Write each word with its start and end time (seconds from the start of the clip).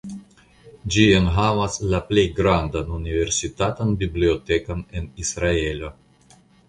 Ĝi 0.93 1.03
enhavas 1.17 1.75
la 1.91 1.99
plej 2.07 2.23
grandan 2.39 2.89
universitatan 2.95 3.93
bibliotekon 4.01 4.83
en 5.01 5.11
Israelo. 5.27 5.93